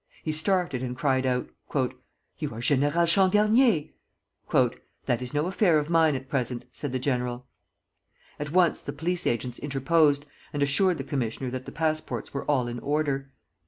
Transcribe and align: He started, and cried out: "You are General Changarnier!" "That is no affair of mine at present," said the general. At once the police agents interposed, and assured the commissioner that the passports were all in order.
He 0.23 0.31
started, 0.31 0.81
and 0.81 0.97
cried 0.97 1.27
out: 1.27 1.51
"You 2.39 2.55
are 2.55 2.59
General 2.59 3.05
Changarnier!" 3.05 3.89
"That 5.05 5.21
is 5.21 5.31
no 5.31 5.45
affair 5.45 5.77
of 5.77 5.91
mine 5.91 6.15
at 6.15 6.27
present," 6.27 6.65
said 6.71 6.91
the 6.91 6.97
general. 6.97 7.45
At 8.39 8.51
once 8.51 8.81
the 8.81 8.93
police 8.93 9.27
agents 9.27 9.59
interposed, 9.59 10.25
and 10.53 10.63
assured 10.63 10.97
the 10.97 11.03
commissioner 11.03 11.51
that 11.51 11.67
the 11.67 11.71
passports 11.71 12.33
were 12.33 12.45
all 12.45 12.65
in 12.67 12.79
order. 12.79 13.29